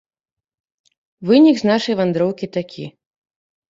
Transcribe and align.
Вынік 1.33 1.55
з 1.63 1.71
нашай 1.73 1.95
вандроўкі 2.03 2.53
такі. 2.61 2.93